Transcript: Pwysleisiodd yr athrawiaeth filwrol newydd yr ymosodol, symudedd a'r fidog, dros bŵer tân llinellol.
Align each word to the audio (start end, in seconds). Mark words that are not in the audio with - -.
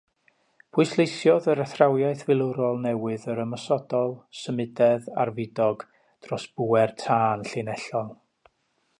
Pwysleisiodd 0.75 1.47
yr 1.53 1.59
athrawiaeth 1.65 2.23
filwrol 2.29 2.79
newydd 2.85 3.27
yr 3.33 3.41
ymosodol, 3.43 4.15
symudedd 4.39 5.11
a'r 5.25 5.33
fidog, 5.41 5.85
dros 6.29 6.47
bŵer 6.61 6.95
tân 7.03 7.45
llinellol. 7.51 8.09